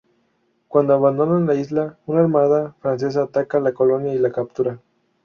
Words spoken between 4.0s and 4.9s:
y la captura.